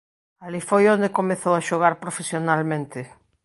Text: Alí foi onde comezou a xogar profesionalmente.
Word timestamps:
Alí 0.45 0.61
foi 0.69 0.83
onde 0.95 1.15
comezou 1.19 1.53
a 1.55 1.65
xogar 1.69 1.93
profesionalmente. 2.03 2.99